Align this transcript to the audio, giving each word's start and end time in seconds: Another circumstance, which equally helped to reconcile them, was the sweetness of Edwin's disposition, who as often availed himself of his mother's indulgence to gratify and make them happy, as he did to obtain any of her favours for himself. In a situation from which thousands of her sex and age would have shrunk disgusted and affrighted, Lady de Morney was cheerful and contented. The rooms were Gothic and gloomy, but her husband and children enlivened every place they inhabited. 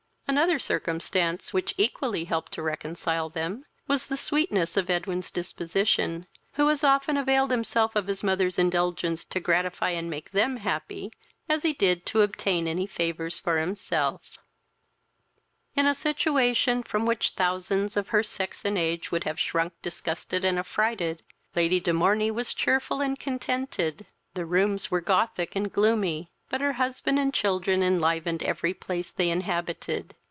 Another 0.27 0.59
circumstance, 0.59 1.51
which 1.51 1.75
equally 1.77 2.23
helped 2.23 2.53
to 2.53 2.61
reconcile 2.61 3.27
them, 3.27 3.65
was 3.85 4.07
the 4.07 4.15
sweetness 4.15 4.77
of 4.77 4.89
Edwin's 4.89 5.29
disposition, 5.29 6.25
who 6.53 6.69
as 6.69 6.85
often 6.85 7.17
availed 7.17 7.51
himself 7.51 7.97
of 7.97 8.07
his 8.07 8.23
mother's 8.23 8.57
indulgence 8.57 9.25
to 9.25 9.41
gratify 9.41 9.89
and 9.89 10.09
make 10.09 10.31
them 10.31 10.55
happy, 10.55 11.11
as 11.49 11.63
he 11.63 11.73
did 11.73 12.05
to 12.05 12.21
obtain 12.21 12.65
any 12.65 12.85
of 12.85 12.91
her 12.91 12.95
favours 12.95 13.39
for 13.39 13.59
himself. 13.59 14.37
In 15.75 15.85
a 15.85 15.93
situation 15.93 16.81
from 16.81 17.05
which 17.05 17.31
thousands 17.31 17.97
of 17.97 18.07
her 18.09 18.23
sex 18.23 18.63
and 18.63 18.77
age 18.77 19.11
would 19.11 19.25
have 19.25 19.37
shrunk 19.37 19.73
disgusted 19.81 20.45
and 20.45 20.57
affrighted, 20.57 21.23
Lady 21.57 21.81
de 21.81 21.91
Morney 21.91 22.31
was 22.31 22.53
cheerful 22.53 23.01
and 23.01 23.19
contented. 23.19 24.05
The 24.35 24.45
rooms 24.45 24.89
were 24.89 25.01
Gothic 25.01 25.57
and 25.57 25.69
gloomy, 25.73 26.31
but 26.49 26.61
her 26.61 26.73
husband 26.73 27.19
and 27.19 27.33
children 27.33 27.83
enlivened 27.83 28.43
every 28.43 28.73
place 28.73 29.11
they 29.11 29.29
inhabited. 29.29 30.15